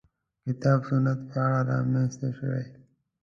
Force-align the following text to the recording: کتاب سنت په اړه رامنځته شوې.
کتاب 0.45 0.79
سنت 0.89 1.19
په 1.29 1.37
اړه 1.47 1.59
رامنځته 1.69 2.27
شوې. 2.37 2.63